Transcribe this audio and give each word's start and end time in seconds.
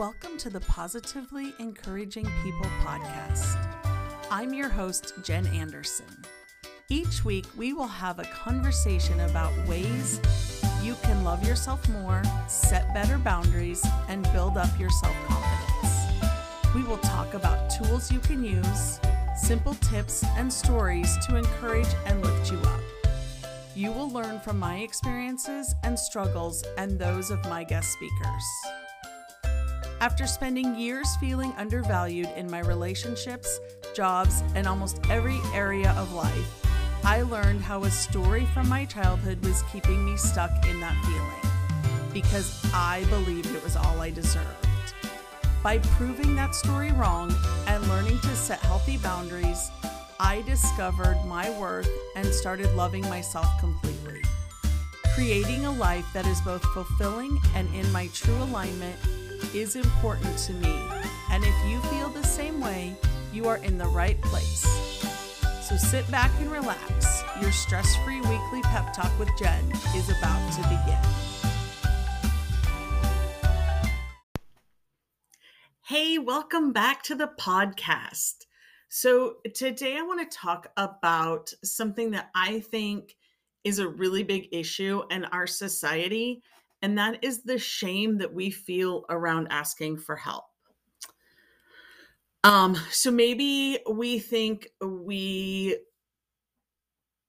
Welcome 0.00 0.38
to 0.38 0.48
the 0.48 0.60
Positively 0.60 1.52
Encouraging 1.58 2.24
People 2.42 2.64
podcast. 2.80 3.58
I'm 4.30 4.54
your 4.54 4.70
host, 4.70 5.12
Jen 5.22 5.46
Anderson. 5.48 6.06
Each 6.88 7.22
week, 7.22 7.44
we 7.54 7.74
will 7.74 7.86
have 7.86 8.18
a 8.18 8.24
conversation 8.24 9.20
about 9.20 9.52
ways 9.68 10.18
you 10.82 10.94
can 11.02 11.22
love 11.22 11.46
yourself 11.46 11.86
more, 11.90 12.22
set 12.48 12.94
better 12.94 13.18
boundaries, 13.18 13.86
and 14.08 14.22
build 14.32 14.56
up 14.56 14.70
your 14.80 14.88
self 14.88 15.14
confidence. 15.26 16.74
We 16.74 16.82
will 16.82 16.96
talk 16.96 17.34
about 17.34 17.68
tools 17.68 18.10
you 18.10 18.20
can 18.20 18.42
use, 18.42 18.98
simple 19.36 19.74
tips, 19.74 20.24
and 20.38 20.50
stories 20.50 21.14
to 21.26 21.36
encourage 21.36 21.94
and 22.06 22.24
lift 22.24 22.50
you 22.50 22.58
up. 22.60 22.80
You 23.76 23.92
will 23.92 24.08
learn 24.08 24.40
from 24.40 24.58
my 24.58 24.78
experiences 24.78 25.74
and 25.84 25.98
struggles 25.98 26.64
and 26.78 26.98
those 26.98 27.30
of 27.30 27.44
my 27.50 27.64
guest 27.64 27.92
speakers. 27.92 28.79
After 30.00 30.26
spending 30.26 30.76
years 30.76 31.14
feeling 31.16 31.52
undervalued 31.58 32.30
in 32.34 32.50
my 32.50 32.60
relationships, 32.60 33.60
jobs, 33.94 34.42
and 34.54 34.66
almost 34.66 34.98
every 35.10 35.38
area 35.52 35.90
of 35.98 36.14
life, 36.14 36.66
I 37.04 37.20
learned 37.20 37.60
how 37.60 37.84
a 37.84 37.90
story 37.90 38.46
from 38.54 38.66
my 38.66 38.86
childhood 38.86 39.44
was 39.44 39.62
keeping 39.70 40.02
me 40.02 40.16
stuck 40.16 40.50
in 40.66 40.80
that 40.80 40.96
feeling 41.04 42.12
because 42.14 42.64
I 42.72 43.04
believed 43.10 43.54
it 43.54 43.62
was 43.62 43.76
all 43.76 44.00
I 44.00 44.08
deserved. 44.08 44.66
By 45.62 45.76
proving 45.78 46.34
that 46.34 46.54
story 46.54 46.92
wrong 46.92 47.34
and 47.66 47.86
learning 47.86 48.20
to 48.20 48.34
set 48.34 48.60
healthy 48.60 48.96
boundaries, 48.96 49.70
I 50.18 50.40
discovered 50.46 51.22
my 51.26 51.50
worth 51.58 51.90
and 52.16 52.26
started 52.26 52.74
loving 52.74 53.02
myself 53.02 53.46
completely. 53.60 54.22
Creating 55.14 55.66
a 55.66 55.72
life 55.72 56.06
that 56.14 56.26
is 56.26 56.40
both 56.40 56.64
fulfilling 56.72 57.38
and 57.54 57.72
in 57.74 57.90
my 57.92 58.06
true 58.14 58.42
alignment 58.44 58.96
is 59.54 59.76
important 59.76 60.38
to 60.38 60.52
me. 60.54 60.82
And 61.30 61.44
if 61.44 61.54
you 61.68 61.80
feel 61.90 62.08
the 62.08 62.22
same 62.22 62.60
way, 62.60 62.94
you 63.32 63.48
are 63.48 63.58
in 63.58 63.78
the 63.78 63.86
right 63.86 64.20
place. 64.22 64.62
So 65.68 65.76
sit 65.76 66.10
back 66.10 66.30
and 66.40 66.50
relax. 66.50 67.22
Your 67.40 67.52
stress 67.52 67.96
free 68.04 68.20
weekly 68.20 68.62
pep 68.62 68.92
talk 68.92 69.16
with 69.18 69.28
Jen 69.38 69.70
is 69.94 70.08
about 70.10 70.52
to 70.52 70.62
begin. 70.62 71.20
Hey, 75.86 76.18
welcome 76.18 76.72
back 76.72 77.02
to 77.04 77.14
the 77.14 77.30
podcast. 77.38 78.46
So, 78.88 79.36
today 79.54 79.96
I 79.96 80.02
want 80.02 80.28
to 80.28 80.36
talk 80.36 80.68
about 80.76 81.52
something 81.62 82.10
that 82.10 82.30
I 82.34 82.60
think 82.60 83.16
is 83.64 83.78
a 83.78 83.88
really 83.88 84.22
big 84.22 84.48
issue 84.52 85.02
in 85.10 85.24
our 85.26 85.46
society, 85.46 86.42
and 86.82 86.96
that 86.98 87.22
is 87.22 87.42
the 87.42 87.58
shame 87.58 88.18
that 88.18 88.32
we 88.32 88.50
feel 88.50 89.04
around 89.10 89.48
asking 89.50 89.98
for 89.98 90.16
help. 90.16 90.44
Um, 92.42 92.76
so 92.90 93.10
maybe 93.10 93.78
we 93.90 94.18
think 94.18 94.68
we 94.80 95.78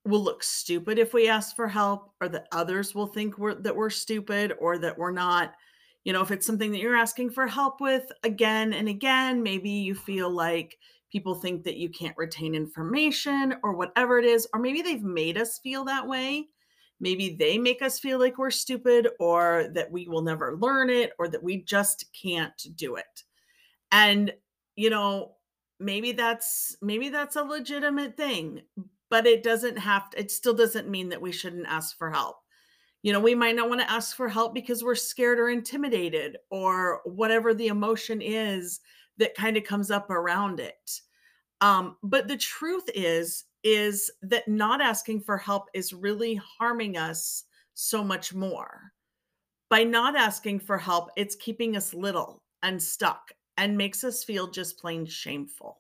will 0.06 0.24
look 0.24 0.42
stupid 0.42 0.98
if 0.98 1.14
we 1.14 1.28
ask 1.28 1.56
for 1.56 1.68
help, 1.68 2.14
or 2.22 2.30
that 2.30 2.48
others 2.52 2.96
will 2.96 3.08
think 3.08 3.38
we're 3.38 3.56
that 3.56 3.76
we're 3.76 3.90
stupid, 3.90 4.54
or 4.60 4.78
that 4.78 4.98
we're 4.98 5.12
not. 5.12 5.54
You 6.04 6.14
know, 6.14 6.22
if 6.22 6.32
it's 6.32 6.48
something 6.48 6.72
that 6.72 6.80
you're 6.80 6.96
asking 6.96 7.32
for 7.32 7.46
help 7.46 7.80
with 7.80 8.12
again 8.24 8.74
and 8.74 8.88
again, 8.88 9.44
maybe 9.44 9.70
you 9.70 9.94
feel 9.94 10.30
like 10.32 10.78
people 11.12 11.36
think 11.36 11.64
that 11.66 11.78
you 11.78 11.90
can't 11.90 12.18
retain 12.18 12.56
information 12.56 13.56
or 13.64 13.74
whatever 13.74 14.18
it 14.18 14.26
is, 14.26 14.48
or 14.54 14.60
maybe 14.60 14.82
they've 14.82 15.04
made 15.04 15.38
us 15.38 15.60
feel 15.60 15.84
that 15.86 16.08
way 16.08 16.48
maybe 17.02 17.36
they 17.38 17.58
make 17.58 17.82
us 17.82 18.00
feel 18.00 18.20
like 18.20 18.38
we're 18.38 18.52
stupid 18.52 19.10
or 19.20 19.68
that 19.74 19.92
we 19.92 20.08
will 20.08 20.22
never 20.22 20.56
learn 20.58 20.90
it 20.90 21.12
or 21.20 21.28
that 21.28 21.44
we 21.44 21.58
just 21.64 22.06
can't 22.14 22.68
do 22.76 22.96
it. 22.96 23.24
And 23.92 24.32
you 24.78 24.90
know, 24.90 25.36
maybe 25.80 26.14
that's 26.14 26.78
maybe 26.82 27.10
that's 27.10 27.36
a 27.36 27.44
legitimate 27.44 28.16
thing, 28.16 28.62
but 29.10 29.28
it 29.28 29.44
doesn't 29.44 29.78
have 29.78 30.10
to, 30.12 30.20
it 30.20 30.32
still 30.32 30.54
doesn't 30.54 30.90
mean 30.90 31.10
that 31.10 31.22
we 31.22 31.32
shouldn't 31.32 31.68
ask 31.68 31.98
for 31.98 32.10
help. 32.10 32.38
You 33.04 33.12
know, 33.12 33.20
we 33.20 33.34
might 33.34 33.56
not 33.56 33.68
want 33.68 33.82
to 33.82 33.92
ask 33.92 34.16
for 34.16 34.30
help 34.30 34.54
because 34.54 34.84
we're 34.84 34.96
scared 34.96 35.40
or 35.40 35.50
intimidated 35.50 36.38
or 36.52 37.02
whatever 37.04 37.54
the 37.54 37.68
emotion 37.68 38.22
is 38.22 38.80
that 39.18 39.36
kind 39.36 39.58
of 39.58 39.64
comes 39.64 39.90
up 39.90 40.10
around 40.12 40.60
it. 40.60 41.02
Um, 41.62 41.98
but 42.04 42.28
the 42.28 42.38
truth 42.38 42.86
is, 42.94 43.46
is 43.64 44.12
that 44.22 44.48
not 44.48 44.82
asking 44.82 45.22
for 45.22 45.38
help 45.38 45.70
is 45.74 45.94
really 45.94 46.36
harming 46.36 46.98
us 46.98 47.46
so 47.74 48.04
much 48.04 48.34
more. 48.34 48.92
By 49.70 49.84
not 49.84 50.16
asking 50.16 50.60
for 50.60 50.78
help, 50.78 51.10
it's 51.16 51.36
keeping 51.36 51.76
us 51.78 51.94
little 51.94 52.44
and 52.64 52.82
stuck 52.82 53.32
and 53.58 53.78
makes 53.78 54.04
us 54.04 54.24
feel 54.24 54.50
just 54.50 54.78
plain 54.78 55.06
shameful. 55.06 55.78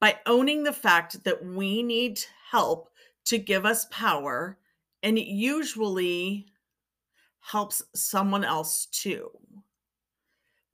By 0.00 0.18
owning 0.26 0.62
the 0.62 0.72
fact 0.72 1.22
that 1.24 1.44
we 1.44 1.82
need 1.82 2.20
help 2.50 2.88
to 3.26 3.38
give 3.38 3.66
us 3.66 3.86
power, 3.90 4.58
and 5.02 5.18
it 5.18 5.26
usually 5.26 6.46
helps 7.40 7.82
someone 7.94 8.44
else 8.44 8.86
too. 8.86 9.30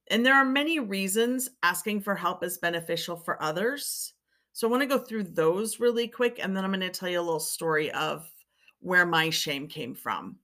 And 0.09 0.25
there 0.25 0.35
are 0.35 0.45
many 0.45 0.79
reasons 0.79 1.49
asking 1.63 2.03
for 2.03 2.15
help 2.15 2.45
is 2.45 2.59
beneficial 2.59 3.17
for 3.17 3.43
others. 3.43 4.13
So 4.57 4.67
I 4.67 4.71
want 4.71 4.81
to 4.85 4.87
go 4.87 4.97
through 4.97 5.25
those 5.25 5.81
really 5.81 6.09
quick, 6.09 6.41
and 6.43 6.57
then 6.57 6.65
I'm 6.65 6.71
going 6.71 6.81
to 6.81 6.89
tell 6.89 7.11
you 7.11 7.21
a 7.21 7.21
little 7.21 7.39
story 7.39 7.93
of 7.93 8.27
where 8.81 9.05
my 9.05 9.29
shame 9.29 9.69
came 9.69 9.95
from. 9.95 10.37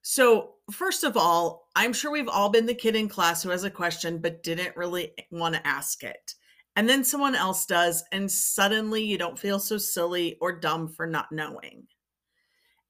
So, 0.00 0.54
first 0.70 1.04
of 1.04 1.14
all, 1.14 1.68
I'm 1.76 1.92
sure 1.92 2.10
we've 2.10 2.30
all 2.30 2.48
been 2.48 2.64
the 2.64 2.72
kid 2.72 2.96
in 2.96 3.10
class 3.10 3.42
who 3.42 3.50
has 3.50 3.64
a 3.64 3.70
question 3.70 4.22
but 4.22 4.42
didn't 4.42 4.74
really 4.74 5.12
want 5.30 5.54
to 5.54 5.66
ask 5.66 6.02
it. 6.02 6.34
And 6.74 6.88
then 6.88 7.04
someone 7.04 7.34
else 7.34 7.66
does, 7.66 8.04
and 8.10 8.30
suddenly 8.30 9.04
you 9.04 9.18
don't 9.18 9.38
feel 9.38 9.58
so 9.58 9.76
silly 9.76 10.38
or 10.40 10.58
dumb 10.58 10.88
for 10.88 11.06
not 11.06 11.30
knowing. 11.30 11.86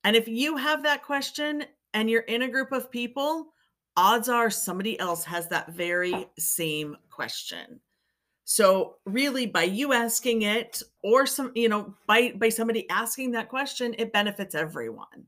And 0.04 0.14
if 0.14 0.28
you 0.28 0.59
have 0.59 0.84
that 0.84 1.03
question 1.03 1.64
and 1.93 2.09
you're 2.09 2.20
in 2.20 2.43
a 2.43 2.49
group 2.49 2.70
of 2.70 2.88
people, 2.88 3.49
odds 3.97 4.28
are 4.28 4.49
somebody 4.49 4.97
else 5.00 5.25
has 5.25 5.49
that 5.49 5.72
very 5.72 6.28
same 6.38 6.97
question. 7.10 7.81
So 8.45 8.97
really 9.05 9.47
by 9.47 9.65
you 9.65 9.93
asking 9.93 10.43
it 10.43 10.83
or 11.03 11.27
some 11.27 11.53
you 11.55 11.69
know 11.69 11.95
by 12.07 12.33
by 12.33 12.49
somebody 12.49 12.89
asking 12.91 13.33
that 13.33 13.49
question 13.49 13.95
it 13.99 14.13
benefits 14.13 14.55
everyone. 14.55 15.27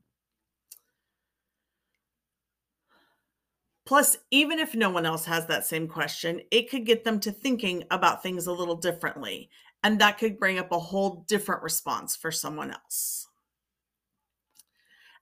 Plus 3.85 4.17
even 4.31 4.59
if 4.59 4.73
no 4.73 4.89
one 4.89 5.05
else 5.05 5.25
has 5.25 5.45
that 5.45 5.65
same 5.65 5.87
question, 5.87 6.41
it 6.49 6.69
could 6.69 6.85
get 6.85 7.03
them 7.03 7.19
to 7.19 7.31
thinking 7.31 7.83
about 7.91 8.23
things 8.23 8.47
a 8.47 8.51
little 8.51 8.75
differently 8.75 9.49
and 9.83 10.01
that 10.01 10.17
could 10.17 10.39
bring 10.39 10.57
up 10.57 10.71
a 10.71 10.79
whole 10.79 11.23
different 11.27 11.61
response 11.61 12.15
for 12.15 12.31
someone 12.31 12.71
else. 12.71 13.27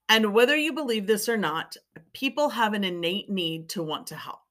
And 0.07 0.33
whether 0.33 0.55
you 0.55 0.71
believe 0.71 1.05
this 1.05 1.27
or 1.27 1.35
not, 1.35 1.75
people 2.13 2.49
have 2.49 2.73
an 2.73 2.85
innate 2.85 3.29
need 3.29 3.67
to 3.69 3.83
want 3.83 4.07
to 4.07 4.15
help. 4.15 4.42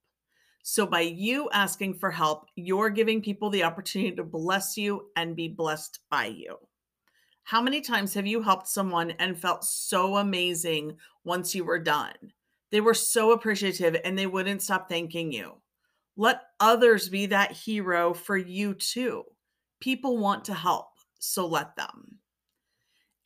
So, 0.63 0.87
by 0.87 1.01
you 1.01 1.51
asking 1.53 1.95
for 1.95 2.11
help, 2.11 2.47
you're 2.55 2.91
giving 2.91 3.21
people 3.21 3.51
the 3.51 3.65
opportunity 3.65 4.15
to 4.15 4.23
bless 4.23 4.77
you 4.77 5.09
and 5.17 5.35
be 5.35 5.49
blessed 5.49 5.99
by 6.09 6.27
you. 6.27 6.57
How 7.43 7.61
many 7.61 7.81
times 7.81 8.15
have 8.15 8.27
you 8.27 8.43
helped 8.43 8.69
someone 8.69 9.11
and 9.13 9.37
felt 9.37 9.65
so 9.65 10.17
amazing 10.17 10.97
once 11.25 11.55
you 11.55 11.65
were 11.65 11.81
done? 11.81 12.15
They 12.71 12.81
were 12.81 12.95
so 12.95 13.33
appreciative 13.33 13.97
and 14.05 14.17
they 14.17 14.27
wouldn't 14.27 14.63
stop 14.63 14.89
thanking 14.89 15.33
you. 15.33 15.61
Let 16.17 16.43
others 16.61 17.09
be 17.09 17.27
that 17.27 17.53
hero 17.53 18.15
for 18.15 18.37
you 18.37 18.75
too. 18.75 19.25
People 19.81 20.19
want 20.19 20.45
to 20.45 20.55
help, 20.55 20.89
so 21.19 21.47
let 21.47 21.75
them. 21.75 22.19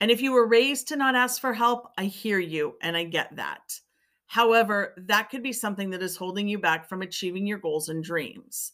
And 0.01 0.11
if 0.11 0.21
you 0.21 0.33
were 0.33 0.47
raised 0.47 0.89
to 0.89 0.97
not 0.97 1.15
ask 1.15 1.41
for 1.41 1.53
help, 1.53 1.89
I 1.99 2.05
hear 2.05 2.39
you 2.39 2.77
and 2.83 2.97
I 2.97 3.05
get 3.05 3.37
that. 3.37 3.79
However, 4.27 4.95
that 4.97 5.31
could 5.31 5.43
be 5.43 5.53
something 5.53 5.91
that 5.91 6.03
is 6.03 6.17
holding 6.17 6.49
you 6.49 6.59
back 6.59 6.89
from 6.89 7.03
achieving 7.03 7.47
your 7.47 7.59
goals 7.59 7.89
and 7.89 8.03
dreams. 8.03 8.73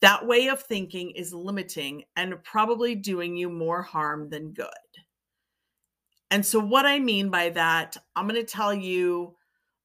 That 0.00 0.26
way 0.26 0.48
of 0.48 0.62
thinking 0.62 1.10
is 1.12 1.32
limiting 1.32 2.04
and 2.16 2.42
probably 2.42 2.94
doing 2.94 3.36
you 3.36 3.48
more 3.48 3.82
harm 3.82 4.28
than 4.28 4.52
good. 4.52 4.68
And 6.30 6.44
so, 6.44 6.58
what 6.58 6.86
I 6.86 6.98
mean 6.98 7.30
by 7.30 7.50
that, 7.50 7.96
I'm 8.14 8.26
going 8.28 8.40
to 8.40 8.46
tell 8.46 8.74
you 8.74 9.36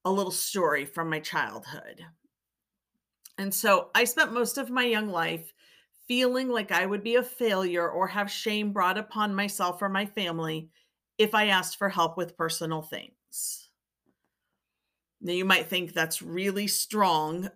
a 0.06 0.12
little 0.12 0.32
story 0.32 0.86
from 0.86 1.10
my 1.10 1.20
childhood. 1.20 2.02
And 3.38 3.54
so, 3.54 3.90
I 3.94 4.04
spent 4.06 4.34
most 4.34 4.58
of 4.58 4.70
my 4.70 4.86
young 4.86 5.10
life 5.10 5.54
feeling 6.08 6.50
like 6.50 6.72
I 6.72 6.86
would 6.86 7.04
be 7.04 7.16
a 7.16 7.24
failure 7.24 7.90
or 7.90 8.08
have 8.08 8.30
shame 8.30 8.74
brought 8.74 8.98
upon 8.98 9.36
myself 9.36 9.82
or 9.82 9.90
my 9.90 10.06
family 10.06 10.70
if 11.18 11.36
I 11.36 11.48
asked 11.48 11.78
for 11.78 11.90
help 11.90 12.18
with 12.18 12.38
personal 12.38 12.82
things. 12.82 13.61
Now, 15.22 15.34
you 15.34 15.46
might 15.46 15.68
think 15.68 15.94
that's 15.94 16.22
really 16.22 16.68
strong, 16.68 17.50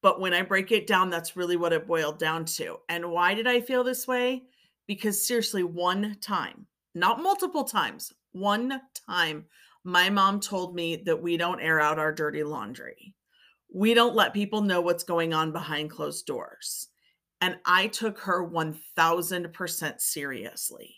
but 0.00 0.20
when 0.20 0.32
I 0.32 0.42
break 0.42 0.72
it 0.72 0.86
down, 0.86 1.10
that's 1.10 1.36
really 1.36 1.56
what 1.56 1.72
it 1.72 1.86
boiled 1.86 2.18
down 2.18 2.46
to. 2.46 2.78
And 2.88 3.10
why 3.10 3.34
did 3.34 3.46
I 3.46 3.60
feel 3.60 3.84
this 3.84 4.06
way? 4.06 4.44
Because 4.86 5.26
seriously, 5.26 5.64
one 5.64 6.16
time, 6.20 6.66
not 6.94 7.22
multiple 7.22 7.64
times, 7.64 8.12
one 8.32 8.80
time, 9.06 9.44
my 9.84 10.08
mom 10.08 10.40
told 10.40 10.74
me 10.74 10.96
that 11.04 11.22
we 11.22 11.36
don't 11.36 11.60
air 11.60 11.80
out 11.80 11.98
our 11.98 12.12
dirty 12.12 12.42
laundry. 12.42 13.14
We 13.72 13.92
don't 13.92 14.14
let 14.14 14.32
people 14.32 14.62
know 14.62 14.80
what's 14.80 15.04
going 15.04 15.34
on 15.34 15.52
behind 15.52 15.90
closed 15.90 16.24
doors. 16.26 16.88
And 17.40 17.58
I 17.66 17.88
took 17.88 18.18
her 18.20 18.48
1000% 18.48 20.00
seriously. 20.00 20.96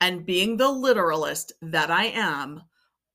And 0.00 0.24
being 0.24 0.56
the 0.56 0.70
literalist 0.70 1.52
that 1.60 1.90
I 1.90 2.06
am, 2.06 2.62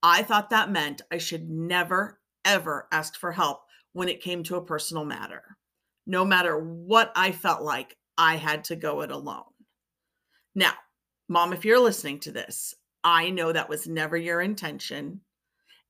I 0.03 0.23
thought 0.23 0.49
that 0.49 0.71
meant 0.71 1.01
I 1.11 1.17
should 1.17 1.49
never, 1.49 2.19
ever 2.43 2.87
ask 2.91 3.15
for 3.15 3.31
help 3.31 3.61
when 3.93 4.09
it 4.09 4.21
came 4.21 4.43
to 4.43 4.57
a 4.57 4.65
personal 4.65 5.05
matter. 5.05 5.57
No 6.05 6.23
matter 6.23 6.59
what 6.59 7.11
I 7.15 7.31
felt 7.31 7.61
like, 7.61 7.97
I 8.17 8.35
had 8.35 8.63
to 8.65 8.75
go 8.75 9.01
it 9.01 9.11
alone. 9.11 9.43
Now, 10.53 10.73
mom, 11.27 11.53
if 11.53 11.65
you're 11.65 11.79
listening 11.79 12.19
to 12.21 12.31
this, 12.31 12.75
I 13.03 13.29
know 13.29 13.51
that 13.51 13.69
was 13.69 13.87
never 13.87 14.17
your 14.17 14.41
intention. 14.41 15.21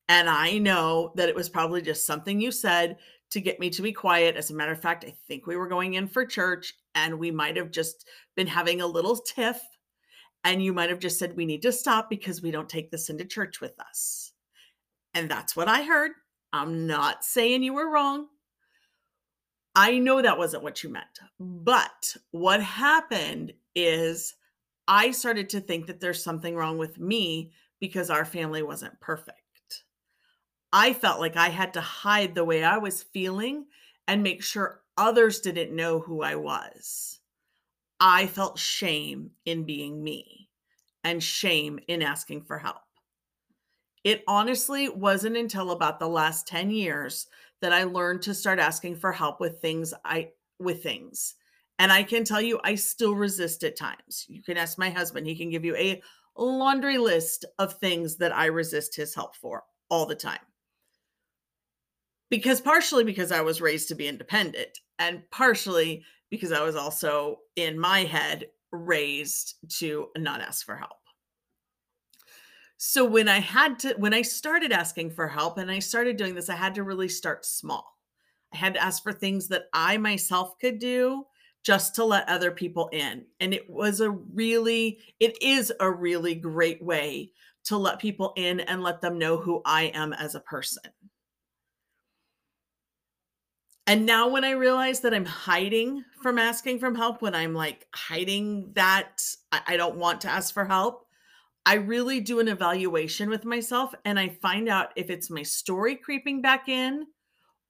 And 0.07 0.29
I 0.29 0.57
know 0.59 1.13
that 1.15 1.29
it 1.29 1.35
was 1.35 1.49
probably 1.49 1.81
just 1.81 2.05
something 2.05 2.39
you 2.39 2.51
said 2.51 2.97
to 3.31 3.41
get 3.41 3.59
me 3.59 3.69
to 3.71 3.81
be 3.81 3.91
quiet. 3.91 4.35
As 4.35 4.51
a 4.51 4.53
matter 4.53 4.71
of 4.71 4.81
fact, 4.81 5.03
I 5.03 5.13
think 5.27 5.47
we 5.47 5.55
were 5.55 5.67
going 5.67 5.95
in 5.95 6.07
for 6.07 6.25
church 6.25 6.73
and 6.93 7.17
we 7.17 7.31
might 7.31 7.57
have 7.57 7.71
just 7.71 8.07
been 8.35 8.47
having 8.47 8.81
a 8.81 8.87
little 8.87 9.17
tiff. 9.17 9.59
And 10.45 10.63
you 10.63 10.71
might 10.71 10.91
have 10.91 10.99
just 10.99 11.19
said, 11.19 11.35
We 11.35 11.45
need 11.45 11.63
to 11.63 11.71
stop 11.71 12.09
because 12.09 12.41
we 12.41 12.51
don't 12.51 12.69
take 12.69 12.91
this 12.91 13.09
into 13.09 13.25
church 13.25 13.59
with 13.59 13.77
us. 13.79 14.31
And 15.13 15.29
that's 15.29 15.55
what 15.55 15.67
I 15.67 15.83
heard. 15.83 16.11
I'm 16.53 16.87
not 16.87 17.25
saying 17.25 17.63
you 17.63 17.73
were 17.73 17.89
wrong. 17.89 18.27
I 19.75 19.97
know 19.97 20.21
that 20.21 20.37
wasn't 20.37 20.63
what 20.63 20.83
you 20.83 20.89
meant. 20.89 21.19
But 21.39 22.15
what 22.31 22.61
happened 22.61 23.53
is 23.75 24.35
I 24.87 25.11
started 25.11 25.49
to 25.49 25.59
think 25.59 25.87
that 25.87 25.99
there's 25.99 26.23
something 26.23 26.55
wrong 26.55 26.77
with 26.77 26.99
me 26.99 27.51
because 27.81 28.09
our 28.09 28.23
family 28.23 28.63
wasn't 28.63 28.99
perfect. 29.01 29.39
I 30.71 30.93
felt 30.93 31.19
like 31.19 31.35
I 31.35 31.49
had 31.49 31.73
to 31.73 31.81
hide 31.81 32.35
the 32.35 32.45
way 32.45 32.63
I 32.63 32.77
was 32.77 33.03
feeling 33.03 33.65
and 34.07 34.21
make 34.21 34.43
sure 34.43 34.81
others 34.97 35.39
didn't 35.39 35.75
know 35.75 35.99
who 35.99 36.21
I 36.21 36.35
was. 36.35 37.19
I 37.99 38.27
felt 38.27 38.59
shame 38.59 39.31
in 39.45 39.63
being 39.63 40.03
me 40.03 40.49
and 41.03 41.23
shame 41.23 41.79
in 41.87 42.01
asking 42.01 42.43
for 42.43 42.57
help. 42.57 42.81
It 44.03 44.23
honestly 44.27 44.89
wasn't 44.89 45.37
until 45.37 45.71
about 45.71 45.99
the 45.99 46.07
last 46.07 46.47
10 46.47 46.69
years 46.71 47.27
that 47.61 47.73
I 47.73 47.83
learned 47.83 48.21
to 48.23 48.33
start 48.33 48.59
asking 48.59 48.97
for 48.97 49.11
help 49.11 49.39
with 49.39 49.61
things 49.61 49.93
I 50.03 50.31
with 50.59 50.83
things. 50.83 51.35
And 51.79 51.91
I 51.91 52.03
can 52.03 52.23
tell 52.23 52.41
you 52.41 52.59
I 52.63 52.75
still 52.75 53.15
resist 53.15 53.63
at 53.63 53.77
times. 53.77 54.25
You 54.27 54.43
can 54.43 54.57
ask 54.57 54.77
my 54.77 54.89
husband, 54.89 55.27
he 55.27 55.35
can 55.35 55.49
give 55.49 55.65
you 55.65 55.75
a 55.75 56.01
laundry 56.37 56.97
list 56.97 57.45
of 57.59 57.73
things 57.73 58.17
that 58.17 58.35
I 58.35 58.45
resist 58.45 58.95
his 58.95 59.15
help 59.15 59.35
for 59.35 59.63
all 59.89 60.05
the 60.05 60.15
time 60.15 60.39
because 62.29 62.61
partially 62.61 63.03
because 63.03 63.31
I 63.31 63.41
was 63.41 63.61
raised 63.61 63.87
to 63.89 63.95
be 63.95 64.07
independent 64.07 64.79
and 64.99 65.23
partially 65.31 66.03
because 66.35 66.51
I 66.51 66.63
was 66.63 66.75
also 66.75 67.39
in 67.55 67.79
my 67.79 68.01
head 68.01 68.45
raised 68.71 69.55
to 69.79 70.07
not 70.17 70.41
ask 70.41 70.65
for 70.65 70.75
help. 70.75 70.91
So 72.77 73.05
when 73.05 73.27
I 73.27 73.39
had 73.39 73.79
to 73.79 73.95
when 73.97 74.13
I 74.13 74.21
started 74.21 74.71
asking 74.71 75.11
for 75.11 75.27
help 75.27 75.57
and 75.57 75.71
I 75.71 75.79
started 75.79 76.17
doing 76.17 76.35
this 76.35 76.49
I 76.49 76.55
had 76.55 76.75
to 76.75 76.83
really 76.83 77.09
start 77.09 77.45
small. 77.45 77.97
I 78.53 78.57
had 78.57 78.73
to 78.75 78.83
ask 78.83 79.01
for 79.01 79.13
things 79.13 79.47
that 79.47 79.65
I 79.73 79.97
myself 79.97 80.59
could 80.59 80.79
do 80.79 81.25
just 81.63 81.95
to 81.95 82.05
let 82.05 82.29
other 82.29 82.51
people 82.51 82.89
in. 82.91 83.25
And 83.39 83.53
it 83.53 83.69
was 83.69 84.01
a 84.01 84.11
really 84.11 84.99
it 85.19 85.41
is 85.41 85.71
a 85.79 85.89
really 85.89 86.35
great 86.35 86.83
way 86.83 87.31
to 87.65 87.77
let 87.77 87.99
people 87.99 88.33
in 88.35 88.59
and 88.59 88.83
let 88.83 89.01
them 89.01 89.17
know 89.17 89.37
who 89.37 89.61
I 89.65 89.85
am 89.95 90.13
as 90.13 90.35
a 90.35 90.41
person. 90.41 90.83
And 93.87 94.05
now 94.05 94.27
when 94.27 94.43
I 94.43 94.51
realize 94.51 95.01
that 95.01 95.13
I'm 95.13 95.25
hiding 95.25 96.03
from 96.23 96.39
asking 96.39 96.79
for 96.79 96.93
help, 96.93 97.21
when 97.21 97.35
I'm 97.35 97.53
like 97.53 97.85
hiding 97.93 98.71
that 98.73 99.21
I, 99.51 99.77
don't 99.77 99.97
want 99.97 100.21
to 100.21 100.29
ask 100.29 100.53
for 100.53 100.65
help, 100.65 101.05
I 101.67 101.75
really 101.75 102.19
do 102.19 102.39
an 102.39 102.47
evaluation 102.47 103.29
with 103.29 103.45
myself 103.45 103.93
and 104.03 104.19
I 104.19 104.29
find 104.29 104.69
out 104.69 104.91
if 104.95 105.11
it's 105.11 105.29
my 105.29 105.43
story 105.43 105.95
creeping 105.95 106.41
back 106.41 106.67
in 106.67 107.05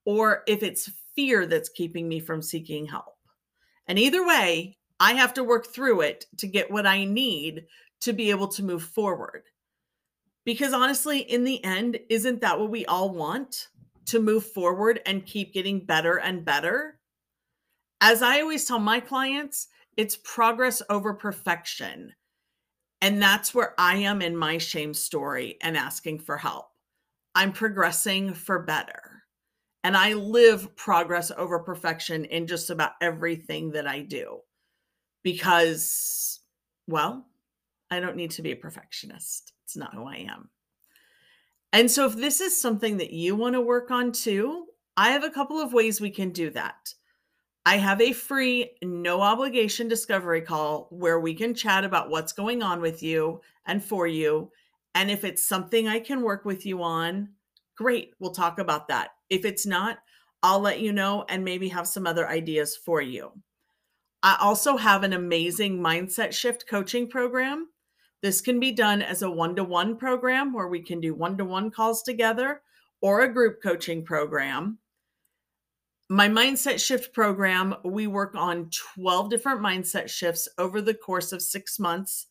or 0.05 0.43
if 0.47 0.63
it's 0.63 0.89
fear 1.15 1.45
that's 1.45 1.69
keeping 1.69 2.07
me 2.07 2.21
from 2.21 2.41
seeking 2.41 2.85
help. 2.85 3.15
And 3.87 3.99
either 3.99 4.25
way, 4.25 4.77
I 4.99 5.13
have 5.13 5.33
to 5.33 5.43
work 5.43 5.67
through 5.67 6.01
it 6.01 6.25
to 6.37 6.47
get 6.47 6.71
what 6.71 6.87
I 6.87 7.03
need 7.03 7.65
to 8.01 8.13
be 8.13 8.29
able 8.29 8.47
to 8.49 8.63
move 8.63 8.83
forward. 8.83 9.43
Because 10.45 10.73
honestly, 10.73 11.19
in 11.19 11.43
the 11.43 11.61
end, 11.63 11.99
isn't 12.09 12.41
that 12.41 12.59
what 12.59 12.69
we 12.69 12.85
all 12.85 13.09
want? 13.09 13.67
To 14.05 14.19
move 14.19 14.45
forward 14.45 15.01
and 15.05 15.25
keep 15.25 15.53
getting 15.53 15.85
better 15.85 16.17
and 16.19 16.45
better. 16.45 16.99
As 18.01 18.21
I 18.21 18.41
always 18.41 18.65
tell 18.65 18.79
my 18.79 18.99
clients, 18.99 19.67
it's 19.97 20.17
progress 20.23 20.81
over 20.89 21.13
perfection. 21.13 22.13
And 23.01 23.21
that's 23.21 23.53
where 23.53 23.73
I 23.77 23.97
am 23.97 24.21
in 24.21 24.35
my 24.35 24.57
shame 24.57 24.93
story 24.93 25.57
and 25.61 25.77
asking 25.77 26.19
for 26.19 26.37
help. 26.37 26.67
I'm 27.33 27.51
progressing 27.51 28.33
for 28.33 28.59
better. 28.59 29.23
And 29.83 29.95
I 29.95 30.13
live 30.13 30.75
progress 30.75 31.31
over 31.35 31.59
perfection 31.59 32.25
in 32.25 32.47
just 32.47 32.69
about 32.69 32.93
everything 33.01 33.71
that 33.71 33.87
I 33.87 34.01
do 34.01 34.39
because, 35.23 36.39
well, 36.87 37.27
I 37.91 37.99
don't 37.99 38.15
need 38.15 38.31
to 38.31 38.41
be 38.41 38.51
a 38.51 38.55
perfectionist. 38.55 39.53
It's 39.63 39.77
not 39.77 39.93
who 39.93 40.05
I 40.05 40.27
am. 40.29 40.49
And 41.75 41.91
so, 41.91 42.05
if 42.05 42.15
this 42.15 42.39
is 42.39 42.59
something 42.59 42.95
that 42.99 43.11
you 43.11 43.35
want 43.35 43.55
to 43.55 43.59
work 43.59 43.91
on 43.91 44.13
too, 44.13 44.67
I 44.95 45.09
have 45.09 45.25
a 45.25 45.29
couple 45.29 45.59
of 45.59 45.73
ways 45.73 45.99
we 45.99 46.09
can 46.09 46.29
do 46.29 46.49
that. 46.51 46.93
I 47.65 47.75
have 47.75 47.99
a 47.99 48.13
free, 48.13 48.77
no 48.81 49.19
obligation 49.19 49.89
discovery 49.89 50.39
call 50.39 50.87
where 50.89 51.19
we 51.19 51.33
can 51.33 51.53
chat 51.53 51.83
about 51.83 52.09
what's 52.09 52.31
going 52.31 52.63
on 52.63 52.79
with 52.79 53.03
you 53.03 53.41
and 53.65 53.83
for 53.83 54.07
you. 54.07 54.51
And 54.93 55.11
if 55.11 55.25
it's 55.25 55.45
something 55.45 55.85
I 55.85 55.99
can 55.99 56.21
work 56.21 56.45
with 56.45 56.65
you 56.65 56.81
on, 56.81 57.31
great, 57.75 58.13
we'll 58.21 58.31
talk 58.31 58.57
about 58.57 58.87
that. 58.87 59.09
If 59.29 59.43
it's 59.43 59.65
not, 59.65 59.97
I'll 60.41 60.61
let 60.61 60.79
you 60.79 60.93
know 60.93 61.25
and 61.27 61.43
maybe 61.43 61.67
have 61.67 61.89
some 61.89 62.07
other 62.07 62.25
ideas 62.25 62.77
for 62.77 63.01
you. 63.01 63.33
I 64.23 64.37
also 64.39 64.77
have 64.77 65.03
an 65.03 65.11
amazing 65.11 65.79
mindset 65.79 66.31
shift 66.31 66.69
coaching 66.69 67.09
program 67.09 67.67
this 68.25 68.41
can 68.41 68.59
be 68.59 68.71
done 68.71 69.03
as 69.03 69.21
a 69.21 69.29
one 69.29 69.55
to 69.55 69.63
one 69.63 69.95
program 69.95 70.51
where 70.51 70.67
we 70.67 70.81
can 70.81 70.99
do 70.99 71.13
one 71.13 71.37
to 71.37 71.45
one 71.45 71.69
calls 71.69 72.01
together 72.01 72.63
or 72.99 73.21
a 73.21 73.31
group 73.31 73.61
coaching 73.61 74.03
program. 74.03 74.79
My 76.09 76.27
mindset 76.27 76.83
shift 76.83 77.13
program, 77.13 77.75
we 77.83 78.07
work 78.07 78.33
on 78.33 78.71
12 78.95 79.29
different 79.29 79.61
mindset 79.61 80.09
shifts 80.09 80.47
over 80.57 80.81
the 80.81 80.95
course 80.95 81.33
of 81.33 81.41
six 81.43 81.77
months 81.77 82.25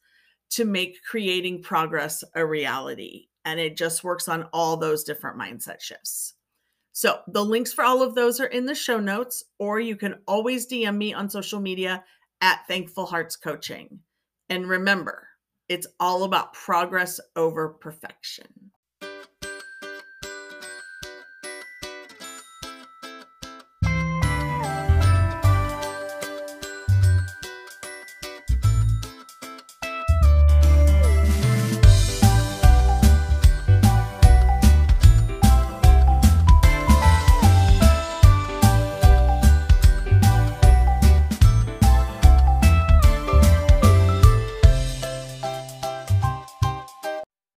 to 0.50 0.64
make 0.64 1.00
creating 1.08 1.62
progress 1.62 2.24
a 2.34 2.44
reality. 2.44 3.28
And 3.44 3.60
it 3.60 3.76
just 3.76 4.02
works 4.02 4.26
on 4.26 4.48
all 4.52 4.76
those 4.76 5.04
different 5.04 5.38
mindset 5.38 5.80
shifts. 5.80 6.34
So 6.90 7.20
the 7.28 7.44
links 7.44 7.72
for 7.72 7.84
all 7.84 8.02
of 8.02 8.16
those 8.16 8.40
are 8.40 8.46
in 8.46 8.66
the 8.66 8.74
show 8.74 8.98
notes, 8.98 9.44
or 9.60 9.78
you 9.78 9.94
can 9.94 10.16
always 10.26 10.66
DM 10.66 10.96
me 10.96 11.14
on 11.14 11.30
social 11.30 11.60
media 11.60 12.02
at 12.40 12.66
Thankful 12.66 13.06
Hearts 13.06 13.36
Coaching. 13.36 14.00
And 14.48 14.68
remember, 14.68 15.28
it's 15.68 15.86
all 15.98 16.24
about 16.24 16.52
progress 16.52 17.20
over 17.36 17.68
perfection. 17.68 18.70